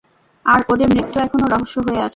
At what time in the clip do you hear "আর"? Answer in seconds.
0.45-0.59